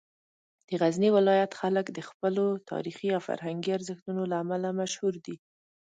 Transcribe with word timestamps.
د 0.67 0.69
غزني 0.81 1.09
ولایت 1.17 1.51
خلک 1.61 1.85
د 1.93 1.99
خپلو 2.09 2.45
تاریخي 2.71 3.09
او 3.15 3.21
فرهنګي 3.27 3.71
ارزښتونو 3.77 4.21
له 4.31 4.35
امله 4.43 4.69
مشهور 4.81 5.13
دي. 5.25 5.35